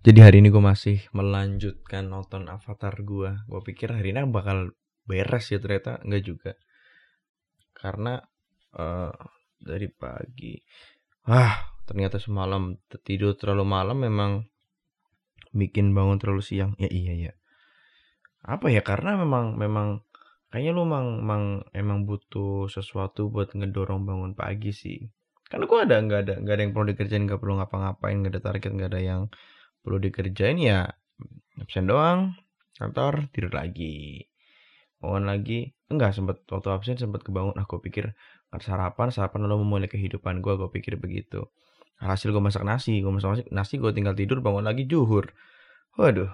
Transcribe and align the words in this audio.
Jadi 0.00 0.18
hari 0.24 0.40
ini 0.40 0.48
gue 0.48 0.64
masih 0.64 1.04
melanjutkan 1.12 2.08
nonton 2.08 2.48
Avatar 2.48 2.96
gue. 3.04 3.36
Gue 3.44 3.60
pikir 3.60 3.92
hari 3.92 4.16
ini 4.16 4.24
bakal 4.32 4.72
beres 5.04 5.52
ya 5.52 5.60
ternyata 5.60 6.00
enggak 6.00 6.24
juga. 6.24 6.52
Karena 7.76 8.16
uh, 8.80 9.12
dari 9.60 9.92
pagi, 9.92 10.56
ah 11.28 11.76
ternyata 11.84 12.16
semalam 12.16 12.80
tidur 13.04 13.36
terlalu 13.36 13.68
malam 13.68 14.00
memang 14.00 14.48
bikin 15.52 15.92
bangun 15.92 16.16
terlalu 16.16 16.48
siang. 16.48 16.72
Ya 16.80 16.88
iya 16.88 17.12
ya. 17.28 17.32
Apa 18.48 18.72
ya? 18.72 18.80
Karena 18.80 19.20
memang 19.20 19.60
memang 19.60 20.00
kayaknya 20.48 20.80
lu 20.80 20.88
emang, 20.88 21.06
emang 21.20 21.44
emang 21.76 21.98
butuh 22.08 22.72
sesuatu 22.72 23.28
buat 23.28 23.52
ngedorong 23.52 24.08
bangun 24.08 24.32
pagi 24.32 24.72
sih. 24.72 25.12
Karena 25.44 25.68
gue 25.68 25.76
ada 25.84 25.96
nggak 26.00 26.20
ada 26.24 26.34
nggak 26.40 26.54
ada 26.56 26.62
yang 26.64 26.72
perlu 26.72 26.86
dikerjain, 26.88 27.28
nggak 27.28 27.36
perlu 27.36 27.60
ngapa-ngapain, 27.60 28.16
nggak 28.16 28.32
ada 28.32 28.42
target, 28.48 28.70
nggak 28.72 28.90
ada 28.96 29.02
yang 29.04 29.22
perlu 29.80 29.98
dikerjain 30.00 30.60
ya 30.60 30.88
absen 31.60 31.88
doang 31.88 32.36
kantor 32.80 33.28
tidur 33.36 33.52
lagi. 33.52 34.24
Bangun 35.00 35.28
lagi. 35.28 35.76
Enggak 35.92 36.16
sempat 36.16 36.40
waktu 36.48 36.68
absen 36.72 36.96
sempat 36.96 37.20
kebangun. 37.20 37.56
Aku 37.60 37.84
pikir 37.84 38.16
sarapan 38.58 39.12
sarapan 39.12 39.46
lalu 39.46 39.62
memulai 39.62 39.88
kehidupan 39.92 40.40
gue 40.40 40.56
gue 40.56 40.68
pikir 40.72 40.96
begitu. 40.96 41.44
Hasil 42.00 42.32
gue 42.32 42.40
masak 42.40 42.64
nasi 42.64 43.04
gue 43.04 43.12
masak 43.12 43.28
nasi, 43.36 43.42
nasi 43.52 43.74
gue 43.76 43.92
tinggal 43.92 44.16
tidur 44.16 44.40
bangun 44.40 44.64
lagi 44.64 44.88
juhur. 44.88 45.28
Waduh. 46.00 46.32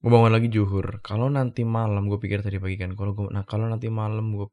Gue 0.00 0.10
bangun 0.12 0.32
lagi 0.32 0.52
juhur. 0.52 1.00
Kalau 1.00 1.32
nanti 1.32 1.64
malam 1.64 2.12
gue 2.12 2.20
pikir 2.20 2.44
tadi 2.44 2.60
pagi 2.60 2.76
kan 2.76 2.92
kalau 2.92 3.16
nah 3.32 3.44
kalau 3.48 3.68
nanti 3.72 3.88
malam 3.88 4.36
gue 4.36 4.48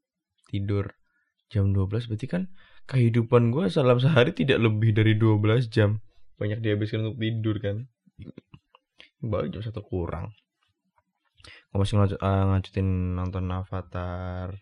tidur 0.47 0.87
jam 1.51 1.71
12 1.71 2.11
berarti 2.11 2.27
kan 2.27 2.43
kehidupan 2.87 3.51
gue 3.51 3.71
dalam 3.71 3.99
sehari 3.99 4.31
tidak 4.35 4.63
lebih 4.63 4.91
dari 4.95 5.15
12 5.15 5.71
jam 5.71 5.99
banyak 6.37 6.61
dihabiskan 6.61 7.05
untuk 7.05 7.17
tidur 7.17 7.57
kan? 7.57 7.89
Baru 9.21 9.49
jam 9.49 9.65
satu 9.65 9.81
kurang. 9.81 10.33
Gue 11.73 11.77
masih 11.81 11.97
ngajut, 11.97 12.19
uh, 12.21 12.45
ngajutin 12.53 12.87
nonton 13.17 13.49
Avatar. 13.49 14.53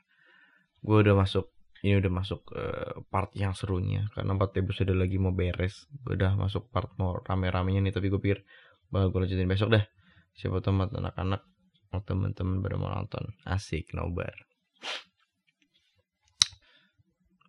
Gue 0.80 0.98
udah 1.04 1.16
masuk 1.16 1.52
ini 1.86 2.02
udah 2.02 2.12
masuk 2.12 2.42
uh, 2.56 3.04
part 3.12 3.30
yang 3.36 3.52
serunya. 3.52 4.08
Karena 4.16 4.34
empat 4.34 4.58
episode 4.58 4.96
lagi 4.96 5.20
mau 5.20 5.36
beres. 5.36 5.86
Gue 6.02 6.16
udah 6.16 6.34
masuk 6.40 6.72
part 6.72 6.96
mau 6.98 7.20
rame-ramenya 7.20 7.84
nih 7.84 7.94
tapi 7.94 8.08
gue 8.08 8.20
pikir 8.24 8.40
bakal 8.90 9.12
gue 9.12 9.20
lanjutin 9.28 9.50
besok 9.50 9.70
deh 9.76 9.86
siapa 10.36 10.60
tahu 10.60 10.78
anak-anak 10.84 11.48
teman-teman 12.04 12.60
pada 12.60 12.76
mau 12.76 12.92
nonton. 12.92 13.24
Asik 13.48 13.96
nobar. 13.96 14.36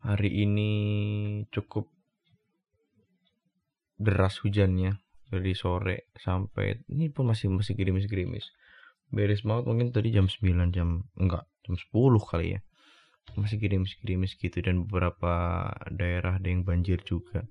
Hari 0.06 0.30
ini 0.46 0.70
cukup 1.50 1.95
deras 3.96 4.38
hujannya 4.44 5.00
dari 5.26 5.52
sore 5.58 6.12
sampai 6.14 6.86
ini 6.92 7.10
pun 7.10 7.26
masih 7.26 7.50
masih 7.50 7.74
gerimis-gerimis. 7.74 8.46
Beres 9.10 9.42
banget 9.42 9.64
mungkin 9.66 9.88
tadi 9.90 10.14
jam 10.14 10.30
9 10.30 10.70
jam 10.70 11.02
enggak 11.18 11.44
jam 11.66 11.74
10 11.74 11.90
kali 12.22 12.58
ya. 12.58 12.60
Masih 13.34 13.58
gerimis-gerimis 13.58 14.38
gitu 14.38 14.62
dan 14.62 14.86
beberapa 14.86 15.66
daerah 15.90 16.38
ada 16.38 16.46
yang 16.46 16.62
banjir 16.62 17.02
juga. 17.02 17.42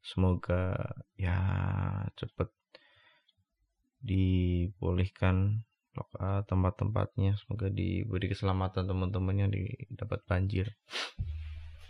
Semoga 0.00 0.94
ya 1.20 1.36
cepet 2.16 2.48
dipulihkan 4.00 5.66
tempat-tempatnya. 6.48 7.36
Semoga 7.44 7.68
diberi 7.68 8.32
keselamatan 8.32 8.88
teman-temannya 8.88 9.52
dapat 9.92 10.24
banjir 10.24 10.72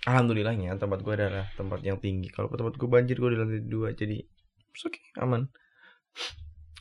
alhamdulillahnya 0.06 0.78
tempat 0.78 1.02
gue 1.02 1.14
adalah 1.14 1.46
tempat 1.58 1.80
yang 1.82 1.98
tinggi. 1.98 2.30
Kalau 2.30 2.52
tempat 2.52 2.78
gue 2.78 2.88
banjir 2.88 3.16
gue 3.18 3.30
di 3.34 3.38
lantai 3.38 3.62
dua 3.64 3.96
jadi 3.96 4.22
oke 4.22 4.94
okay, 4.94 5.04
aman. 5.18 5.50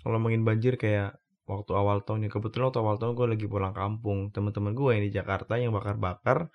Kalau 0.04 0.18
ngomongin 0.22 0.46
banjir 0.46 0.78
kayak 0.78 1.18
waktu 1.48 1.72
awal 1.74 2.04
tahun 2.04 2.28
ya 2.28 2.30
kebetulan 2.30 2.70
waktu 2.70 2.80
awal 2.84 2.96
tahun 3.00 3.14
gue 3.18 3.28
lagi 3.34 3.46
pulang 3.50 3.74
kampung. 3.74 4.30
Teman-teman 4.36 4.76
gue 4.78 4.90
yang 4.94 5.04
di 5.08 5.12
Jakarta 5.16 5.58
yang 5.58 5.74
bakar-bakar 5.74 6.52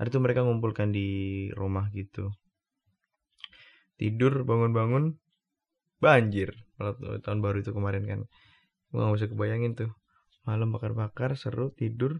hari 0.00 0.08
itu 0.08 0.18
mereka 0.22 0.40
ngumpulkan 0.46 0.94
di 0.94 1.08
rumah 1.52 1.92
gitu. 1.92 2.32
Tidur 4.00 4.42
bangun-bangun 4.46 5.18
banjir. 6.00 6.56
Waktu 6.80 7.22
tahun 7.22 7.38
baru 7.38 7.62
itu 7.62 7.70
kemarin 7.70 8.04
kan. 8.08 8.20
Gue 8.90 8.98
gak 8.98 9.14
bisa 9.14 9.28
kebayangin 9.30 9.72
tuh. 9.78 9.90
Malam 10.42 10.74
bakar-bakar 10.74 11.38
seru 11.38 11.70
tidur 11.70 12.18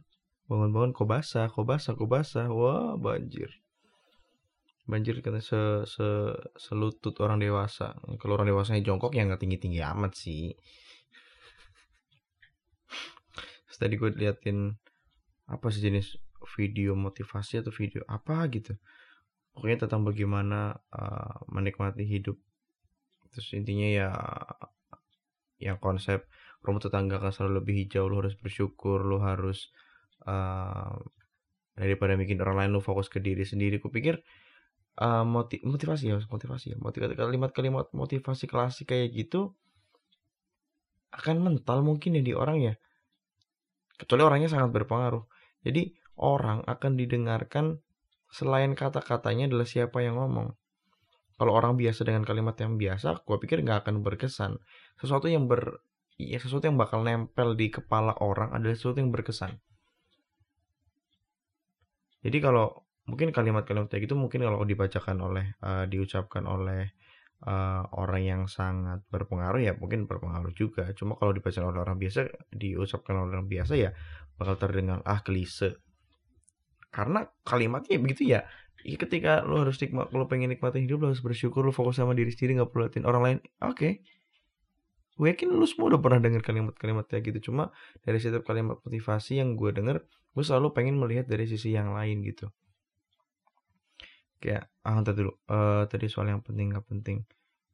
bangun-bangun 0.52 0.92
kok 0.92 1.08
basah 1.08 1.48
kok 1.48 1.64
basah 1.64 1.96
kok 1.96 2.10
basah 2.12 2.46
wah 2.52 3.00
banjir. 3.00 3.48
Banjir 4.84 5.24
kata 5.24 5.40
se, 5.40 5.88
se 5.88 6.08
selutut 6.60 7.16
orang 7.24 7.40
dewasa. 7.40 7.96
Kalau 8.20 8.36
orang 8.36 8.52
dewasanya 8.52 8.84
jongkok 8.84 9.16
ya 9.16 9.24
nggak 9.24 9.40
tinggi 9.40 9.56
tinggi 9.56 9.80
amat 9.80 10.12
sih. 10.12 10.52
Tadi 13.72 13.98
gue 13.98 14.14
liatin 14.14 14.70
apa 15.50 15.66
sih 15.74 15.82
jenis 15.82 16.14
video 16.54 16.94
motivasi 16.94 17.64
atau 17.64 17.74
video 17.74 18.06
apa 18.06 18.46
gitu. 18.52 18.78
Pokoknya 19.50 19.88
tentang 19.88 20.06
bagaimana 20.06 20.76
uh, 20.92 21.42
menikmati 21.50 22.06
hidup. 22.06 22.38
Terus 23.34 23.48
intinya 23.58 23.88
ya 23.88 24.10
yang 25.58 25.82
konsep 25.82 26.30
rumput 26.62 26.90
tetangga 26.90 27.18
kan 27.18 27.34
selalu 27.34 27.62
lebih 27.62 27.74
hijau 27.86 28.06
lo 28.06 28.22
harus 28.22 28.38
bersyukur 28.38 29.02
lo 29.02 29.18
harus 29.18 29.74
uh, 30.26 30.94
daripada 31.76 32.14
bikin 32.14 32.38
orang 32.44 32.66
lain 32.66 32.70
lo 32.76 32.80
fokus 32.84 33.08
ke 33.08 33.18
diri 33.18 33.42
sendiri. 33.42 33.80
Kupikir 33.80 34.20
uh, 35.00 35.24
moti 35.24 35.60
motivasi 35.64 36.12
ya 36.12 36.20
motivasi 36.20 36.76
ya. 36.76 36.76
Motivasi 36.78 37.16
kalimat-kalimat 37.16 37.90
motivasi 37.96 38.44
klasik 38.46 38.92
kayak 38.92 39.12
gitu 39.16 39.56
akan 41.12 41.44
mental 41.44 41.84
mungkin 41.84 42.16
ya 42.16 42.22
di 42.24 42.32
orang 42.36 42.58
ya. 42.60 42.74
Kecuali 43.96 44.22
orangnya 44.24 44.48
sangat 44.48 44.72
berpengaruh. 44.72 45.24
Jadi 45.62 45.94
orang 46.18 46.64
akan 46.64 46.98
didengarkan 46.98 47.78
selain 48.32 48.72
kata-katanya 48.72 49.52
adalah 49.52 49.68
siapa 49.68 50.00
yang 50.00 50.16
ngomong. 50.16 50.56
Kalau 51.36 51.52
orang 51.52 51.74
biasa 51.74 52.06
dengan 52.06 52.22
kalimat 52.22 52.54
yang 52.60 52.78
biasa 52.78 53.24
gue 53.24 53.36
pikir 53.42 53.64
nggak 53.64 53.88
akan 53.88 54.04
berkesan. 54.04 54.60
Sesuatu 55.00 55.26
yang 55.28 55.50
ber 55.50 55.82
ya 56.20 56.38
sesuatu 56.38 56.68
yang 56.68 56.78
bakal 56.78 57.02
nempel 57.02 57.56
di 57.56 57.72
kepala 57.72 58.14
orang 58.20 58.52
adalah 58.52 58.76
sesuatu 58.76 59.00
yang 59.00 59.10
berkesan 59.10 59.58
jadi 62.22 62.38
kalau 62.38 62.86
mungkin 63.10 63.34
kalimat-kalimat 63.34 63.90
kayak 63.90 64.06
gitu 64.06 64.14
mungkin 64.14 64.46
kalau 64.46 64.62
dibacakan 64.62 65.18
oleh 65.18 65.58
uh, 65.58 65.90
diucapkan 65.90 66.46
oleh 66.46 66.94
uh, 67.46 67.82
orang 67.98 68.22
yang 68.22 68.42
sangat 68.46 69.02
berpengaruh 69.10 69.58
ya 69.58 69.72
mungkin 69.74 70.06
berpengaruh 70.06 70.54
juga. 70.54 70.86
Cuma 70.94 71.18
kalau 71.18 71.34
dibacakan 71.34 71.74
oleh 71.74 71.82
orang 71.82 71.98
biasa 71.98 72.30
diucapkan 72.54 73.14
oleh 73.18 73.38
orang 73.38 73.50
biasa 73.50 73.74
ya 73.74 73.90
bakal 74.38 74.54
terdengar 74.58 75.02
ah 75.02 75.20
klise. 75.22 75.82
Karena 76.94 77.26
kalimatnya 77.42 77.98
begitu 77.98 78.38
ya. 78.38 78.46
Ya 78.82 78.98
ketika 78.98 79.46
lo 79.46 79.62
harus 79.62 79.78
nikmat 79.78 80.10
lo 80.10 80.26
pengen 80.26 80.50
nikmatin 80.50 80.86
hidup 80.86 81.06
lo 81.06 81.06
harus 81.14 81.22
bersyukur 81.22 81.62
lo 81.62 81.70
fokus 81.74 82.02
sama 82.02 82.14
diri 82.14 82.34
sendiri 82.34 82.58
nggak 82.62 82.70
perlu 82.70 82.86
liatin 82.86 83.04
orang 83.06 83.22
lain. 83.22 83.38
Oke. 83.62 83.74
okay. 83.74 83.92
Gue 85.22 85.30
yakin 85.30 85.54
lo 85.54 85.62
semua 85.70 85.94
udah 85.94 86.02
pernah 86.02 86.18
dengar 86.18 86.42
kalimat-kalimat 86.42 87.06
kayak 87.06 87.30
gitu. 87.30 87.54
Cuma 87.54 87.70
dari 88.02 88.18
setiap 88.18 88.42
kalimat 88.42 88.82
motivasi 88.82 89.38
yang 89.38 89.54
gue 89.54 89.70
denger 89.70 90.02
gue 90.34 90.42
selalu 90.42 90.74
pengen 90.74 90.98
melihat 90.98 91.30
dari 91.30 91.46
sisi 91.46 91.70
yang 91.70 91.94
lain 91.94 92.26
gitu. 92.26 92.50
Kayak 94.42 94.66
ah 94.82 94.98
tadi 95.06 95.22
dulu. 95.22 95.38
Uh, 95.46 95.86
tadi 95.86 96.10
soal 96.10 96.26
yang 96.26 96.42
penting 96.42 96.74
nggak 96.74 96.90
penting. 96.90 97.22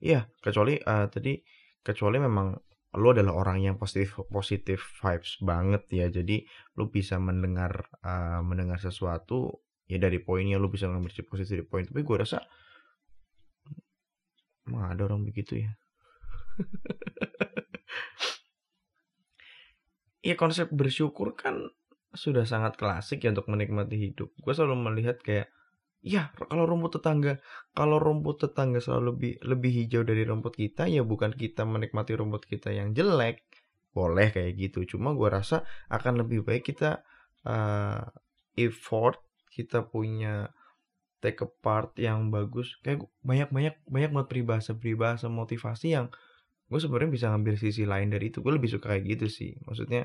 Iya 0.04 0.28
kecuali 0.44 0.76
uh, 0.76 1.08
tadi 1.08 1.40
kecuali 1.80 2.20
memang 2.20 2.52
lo 3.00 3.08
adalah 3.16 3.32
orang 3.32 3.64
yang 3.64 3.80
positif 3.80 4.20
positif 4.28 4.84
vibes 5.00 5.40
banget 5.40 5.88
ya. 5.88 6.12
Jadi 6.12 6.44
lo 6.76 6.92
bisa 6.92 7.16
mendengar 7.16 7.88
uh, 8.04 8.44
mendengar 8.44 8.76
sesuatu 8.76 9.64
ya 9.88 9.96
dari 9.96 10.20
poinnya 10.20 10.60
lo 10.60 10.68
bisa 10.68 10.84
ngambil 10.84 11.24
positif 11.24 11.56
dari 11.56 11.64
poin. 11.64 11.88
Tapi 11.88 12.04
gue 12.04 12.16
rasa 12.20 12.44
emang 14.68 14.92
ada 14.92 15.08
orang 15.08 15.24
begitu 15.24 15.64
ya 15.64 15.72
Iya 20.18 20.34
konsep 20.34 20.68
bersyukur 20.74 21.38
kan 21.38 21.70
sudah 22.10 22.42
sangat 22.48 22.74
klasik 22.74 23.22
ya 23.22 23.30
untuk 23.30 23.46
menikmati 23.46 23.96
hidup. 23.96 24.34
Gue 24.40 24.52
selalu 24.52 24.76
melihat 24.92 25.22
kayak 25.22 25.48
Iya, 25.98 26.30
kalau 26.38 26.62
rumput 26.62 27.02
tetangga, 27.02 27.42
kalau 27.74 27.98
rumput 27.98 28.38
tetangga 28.38 28.78
selalu 28.78 29.02
lebih 29.10 29.32
lebih 29.42 29.70
hijau 29.82 30.06
dari 30.06 30.22
rumput 30.22 30.54
kita, 30.54 30.86
ya 30.86 31.02
bukan 31.02 31.34
kita 31.34 31.66
menikmati 31.66 32.14
rumput 32.14 32.46
kita 32.46 32.70
yang 32.70 32.94
jelek. 32.94 33.42
Boleh 33.90 34.30
kayak 34.30 34.54
gitu. 34.54 34.86
Cuma 34.94 35.10
gue 35.18 35.26
rasa 35.26 35.66
akan 35.90 36.22
lebih 36.22 36.46
baik 36.46 36.70
kita 36.70 37.02
uh, 37.42 38.06
effort, 38.54 39.18
kita 39.50 39.90
punya 39.90 40.54
take 41.18 41.42
part 41.58 41.90
yang 41.98 42.30
bagus. 42.30 42.78
Kayak 42.86 43.10
banyak 43.26 43.50
banyak 43.50 43.74
banyak 43.90 44.10
banget 44.14 44.28
peribahasa 44.30 44.78
peribahasa 44.78 45.26
motivasi 45.26 45.98
yang 45.98 46.06
gue 46.68 46.78
sebenarnya 46.78 47.10
bisa 47.10 47.26
ngambil 47.32 47.54
sisi 47.56 47.88
lain 47.88 48.12
dari 48.12 48.28
itu. 48.28 48.44
Gue 48.44 48.56
lebih 48.56 48.68
suka 48.68 48.92
kayak 48.92 49.04
gitu 49.18 49.26
sih. 49.32 49.56
Maksudnya 49.64 50.04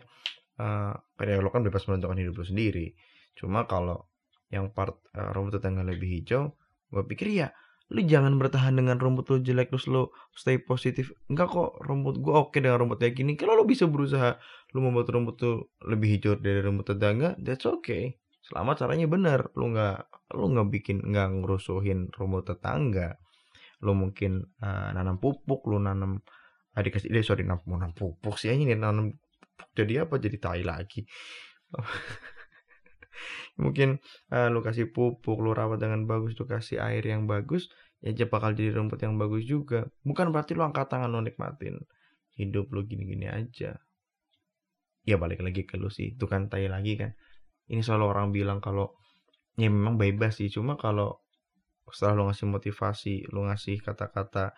uh, 0.63 0.95
lo 1.43 1.49
kan 1.51 1.61
bebas 1.61 1.83
menentukan 1.91 2.17
hidup 2.19 2.39
lo 2.39 2.45
sendiri. 2.47 2.95
Cuma 3.35 3.67
kalau 3.67 4.07
yang 4.53 4.69
part 4.69 5.01
uh, 5.17 5.33
rumput 5.33 5.57
tetangga 5.57 5.81
lebih 5.81 6.21
hijau 6.21 6.53
gue 6.93 7.03
pikir 7.09 7.27
ya 7.33 7.49
lu 7.91 8.05
jangan 8.05 8.37
bertahan 8.37 8.77
dengan 8.77 8.95
rambut 9.01 9.25
lu 9.33 9.41
jelek 9.41 9.73
terus 9.73 9.89
lu 9.89 10.07
stay 10.37 10.61
positif 10.61 11.11
enggak 11.27 11.51
kok 11.51 11.77
rambut 11.83 12.15
gua 12.21 12.47
oke 12.47 12.55
dengan 12.57 12.79
rambut 12.79 12.97
kayak 13.01 13.17
gini 13.17 13.35
kalau 13.35 13.59
lu 13.59 13.67
bisa 13.67 13.89
berusaha 13.89 14.39
lu 14.71 14.79
membuat 14.81 15.11
rambut 15.11 15.35
tuh 15.35 15.73
lebih 15.83 16.17
hijau 16.17 16.39
dari 16.39 16.63
rambut 16.63 16.87
tetangga 16.87 17.35
that's 17.43 17.67
okay 17.67 18.17
selama 18.45 18.73
caranya 18.73 19.05
benar 19.05 19.51
lu 19.59 19.75
nggak 19.75 20.09
lu 20.33 20.45
nggak 20.55 20.67
bikin 20.73 20.97
nggak 21.05 21.27
ngerusuhin 21.43 22.09
rambut 22.15 22.47
tetangga 22.47 23.19
lu 23.83 23.93
mungkin 23.93 24.47
uh, 24.63 24.89
nanam 24.95 25.19
pupuk 25.19 25.67
lu 25.67 25.77
nanam 25.77 26.23
adik 26.73 26.97
kasih 26.97 27.09
ide 27.13 27.21
sorry 27.21 27.45
nanam, 27.45 27.61
nanam 27.69 27.91
pupuk 27.93 28.37
sih 28.41 28.49
ini 28.49 28.73
nanam 28.73 29.13
jadi 29.73 30.05
apa? 30.05 30.19
Jadi 30.21 30.37
tai 30.37 30.61
lagi. 30.65 31.05
Mungkin 33.61 34.01
uh, 34.33 34.47
lu 34.49 34.59
kasih 34.65 34.89
pupuk 34.89 35.37
lu 35.41 35.53
rawat 35.53 35.77
dengan 35.81 36.09
bagus 36.09 36.33
lu 36.37 36.49
kasih 36.49 36.81
air 36.81 37.05
yang 37.05 37.29
bagus 37.29 37.69
ya 38.01 38.25
bakal 38.25 38.51
jadi 38.57 38.73
rumput 38.75 38.99
yang 39.01 39.15
bagus 39.17 39.45
juga. 39.45 39.87
Bukan 40.03 40.33
berarti 40.33 40.57
lu 40.57 40.65
angkat 40.65 40.89
tangan 40.89 41.09
lu 41.09 41.21
nikmatin 41.21 41.79
hidup 42.35 42.69
lu 42.73 42.83
gini-gini 42.85 43.29
aja. 43.29 43.77
Ya 45.05 45.15
balik 45.21 45.45
lagi 45.45 45.63
ke 45.63 45.77
lu 45.77 45.87
sih. 45.93 46.17
Itu 46.17 46.25
kan 46.25 46.49
tai 46.49 46.67
lagi 46.67 46.97
kan. 46.97 47.13
Ini 47.69 47.81
selalu 47.85 48.05
orang 48.09 48.27
bilang 48.33 48.59
kalau 48.59 48.97
ya 49.55 49.69
memang 49.69 49.95
bebas 49.95 50.41
sih. 50.41 50.49
Cuma 50.49 50.75
kalau 50.75 51.21
setelah 51.93 52.17
lu 52.17 52.23
ngasih 52.31 52.47
motivasi 52.49 53.15
lu 53.29 53.45
ngasih 53.45 53.83
kata-kata 53.83 54.55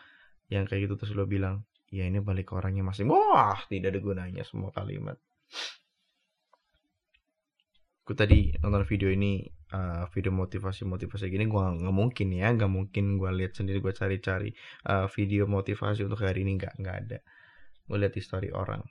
yang 0.47 0.69
kayak 0.69 0.87
gitu 0.87 0.93
terus 0.95 1.13
lu 1.17 1.25
bilang 1.25 1.65
ya 1.95 2.03
ini 2.11 2.19
balik 2.19 2.51
ke 2.51 2.53
orangnya 2.59 2.83
masing 2.83 3.07
wah 3.07 3.55
tidak 3.71 3.95
ada 3.95 3.99
gunanya 4.03 4.43
semua 4.43 4.75
kalimat. 4.75 5.15
Gue 8.05 8.13
tadi 8.13 8.51
nonton 8.59 8.83
video 8.85 9.09
ini 9.09 9.47
uh, 9.71 10.05
video 10.11 10.35
motivasi 10.35 10.83
motivasi 10.85 11.31
gini 11.31 11.47
gue 11.47 11.63
nggak 11.81 11.95
mungkin 11.95 12.27
ya 12.35 12.51
nggak 12.53 12.69
mungkin 12.69 13.15
gue 13.17 13.31
lihat 13.33 13.57
sendiri 13.57 13.79
gue 13.79 13.93
cari-cari 13.95 14.51
uh, 14.91 15.07
video 15.09 15.47
motivasi 15.47 16.03
untuk 16.03 16.19
hari 16.21 16.43
ini 16.43 16.59
nggak 16.59 16.73
nggak 16.83 16.95
ada. 17.07 17.17
Gue 17.87 17.97
lihat 17.97 18.13
story 18.19 18.51
orang. 18.51 18.83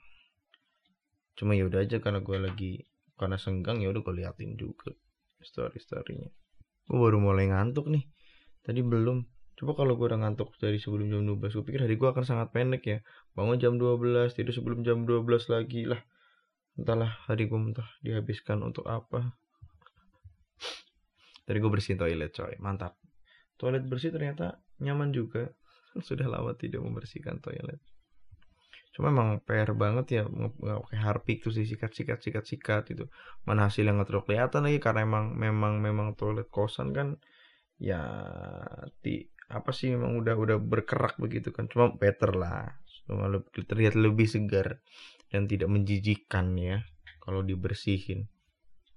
Cuma 1.37 1.53
ya 1.53 1.69
udah 1.69 1.85
aja 1.85 2.01
karena 2.01 2.19
gue 2.25 2.37
lagi 2.41 2.71
karena 3.15 3.37
senggang 3.39 3.79
ya 3.79 3.93
udah 3.93 4.01
gue 4.03 4.15
liatin 4.19 4.59
juga 4.59 4.91
story 5.39 5.79
storynya 5.79 6.27
gue 6.85 6.97
baru 6.97 7.17
mulai 7.17 7.49
ngantuk 7.49 7.89
nih. 7.89 8.05
Tadi 8.61 8.81
belum 8.81 9.34
coba 9.55 9.71
kalau 9.73 9.95
gue 9.95 10.07
udah 10.11 10.19
ngantuk 10.19 10.51
dari 10.59 10.75
sebelum 10.75 11.07
jam 11.07 11.23
12 11.23 11.55
gue 11.55 11.63
pikir 11.63 11.81
hari 11.87 11.95
gue 11.95 12.09
akan 12.09 12.23
sangat 12.27 12.51
pendek 12.51 12.83
ya. 12.83 12.99
Bangun 13.33 13.57
jam 13.59 13.79
12 13.79 14.35
tidur 14.35 14.51
sebelum 14.51 14.83
jam 14.83 15.07
12 15.07 15.25
lagi. 15.51 15.87
Lah 15.87 16.01
entahlah 16.75 17.11
hari 17.27 17.47
gue 17.47 17.59
entah 17.59 17.87
dihabiskan 18.03 18.59
untuk 18.61 18.83
apa. 18.87 19.35
Tadi 21.45 21.57
gue 21.61 21.71
bersihin 21.71 22.01
toilet 22.01 22.35
coy. 22.35 22.57
Mantap. 22.59 22.99
Toilet 23.55 23.87
bersih 23.87 24.11
ternyata 24.11 24.59
nyaman 24.83 25.15
juga. 25.15 25.47
Sudah 26.07 26.27
lama 26.27 26.51
tidak 26.57 26.83
membersihkan 26.83 27.39
toilet. 27.39 27.79
Cuma 28.95 29.11
emang 29.11 29.43
PR 29.43 29.75
banget 29.75 30.05
ya 30.07 30.23
nggak 30.23 30.87
pakai 30.87 30.99
harpik 31.03 31.43
tuh 31.43 31.51
sih 31.51 31.67
sikat 31.67 31.91
sikat 31.91 32.23
sikat 32.23 32.47
sikat 32.47 32.83
itu 32.95 33.03
mana 33.43 33.67
hasil 33.67 33.83
yang 33.83 33.99
nggak 33.99 34.07
terlalu 34.07 34.25
kelihatan 34.31 34.61
lagi 34.63 34.79
karena 34.79 35.03
emang 35.03 35.35
memang 35.35 35.83
memang 35.83 36.07
toilet 36.15 36.47
kosan 36.47 36.95
kan 36.95 37.19
ya 37.75 37.99
ti 39.03 39.34
apa 39.49 39.69
sih 39.71 39.93
memang 39.93 40.17
udah 40.17 40.35
udah 40.37 40.57
berkerak 40.57 41.17
begitu 41.21 41.53
kan? 41.53 41.69
Cuma 41.69 41.93
better 41.93 42.33
lah. 42.33 42.77
Cuma 43.05 43.29
terlihat 43.53 43.93
lebih 43.93 44.25
segar 44.25 44.81
dan 45.29 45.45
tidak 45.45 45.69
menjijikkan 45.69 46.57
ya 46.57 46.81
kalau 47.21 47.41
dibersihin. 47.41 48.29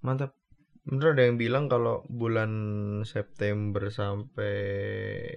Mantap. 0.04 0.36
Bener 0.88 1.12
ada 1.12 1.28
yang 1.28 1.36
bilang 1.36 1.68
kalau 1.68 2.00
bulan 2.08 2.48
September 3.04 3.92
sampai 3.92 4.56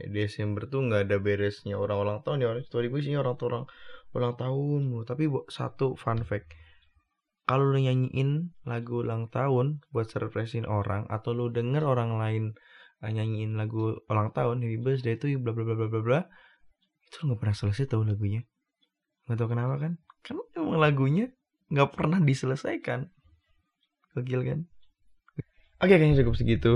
Desember 0.08 0.64
tuh 0.72 0.88
nggak 0.88 1.12
ada 1.12 1.18
beresnya 1.20 1.76
orang 1.76 2.00
ulang 2.00 2.20
tahun 2.24 2.48
ya 2.48 2.56
story 2.64 2.88
gue 2.88 3.04
sih 3.04 3.20
orang 3.20 3.36
orang 3.36 3.68
ulang 4.16 4.40
tahun 4.40 5.04
tapi 5.04 5.28
satu 5.52 6.00
fun 6.00 6.24
fact 6.24 6.56
kalau 7.52 7.68
lu 7.68 7.84
nyanyiin 7.84 8.56
lagu 8.64 9.04
ulang 9.04 9.28
tahun 9.28 9.84
buat 9.92 10.08
surprisein 10.08 10.64
orang 10.64 11.04
atau 11.12 11.36
lu 11.36 11.52
denger 11.52 11.84
orang 11.84 12.16
lain 12.16 12.44
nyanyiin 13.10 13.58
lagu 13.58 13.98
ulang 14.06 14.30
tahun 14.30 14.62
happy 14.62 14.78
birthday 14.78 15.18
itu 15.18 15.42
bla 15.42 15.58
bla 15.58 15.66
bla 15.66 15.74
bla 15.74 15.88
bla 15.90 16.02
bla. 16.06 16.20
Itu 17.10 17.26
nggak 17.26 17.40
pernah 17.42 17.56
selesai 17.58 17.90
tahu 17.90 18.06
lagunya. 18.06 18.46
Nggak 19.26 19.38
tahu 19.42 19.50
kenapa 19.58 19.76
kan? 19.82 19.94
Kan 20.22 20.38
emang 20.54 20.78
lagunya 20.78 21.34
nggak 21.74 21.98
pernah 21.98 22.22
diselesaikan. 22.22 23.10
Gokil 24.14 24.42
kan? 24.46 24.60
Oke 25.82 25.98
kayaknya 25.98 26.22
cukup 26.22 26.38
segitu. 26.38 26.74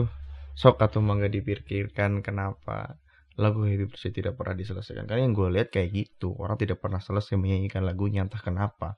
Sok 0.58 0.82
atau 0.82 1.04
mangga 1.04 1.30
dipikirkan 1.30 2.24
kenapa 2.26 2.98
lagu 3.36 3.68
Happy 3.68 3.86
Birthday 3.86 4.24
tidak 4.24 4.40
pernah 4.40 4.56
diselesaikan. 4.56 5.06
Karena 5.06 5.30
yang 5.30 5.36
gue 5.36 5.48
lihat 5.52 5.70
kayak 5.70 5.94
gitu 5.94 6.34
orang 6.40 6.58
tidak 6.58 6.82
pernah 6.82 7.04
selesai 7.04 7.36
menyanyikan 7.38 7.86
lagunya 7.86 8.26
entah 8.26 8.40
kenapa. 8.42 8.98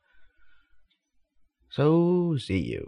So 1.67 2.37
see 2.39 2.63
you 2.63 2.87